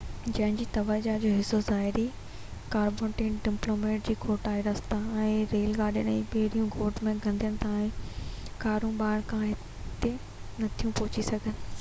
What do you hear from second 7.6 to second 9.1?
ٿا ۽ ڪارون